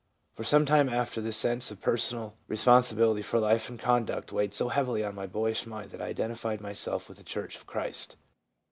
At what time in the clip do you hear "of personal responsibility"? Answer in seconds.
1.69-3.21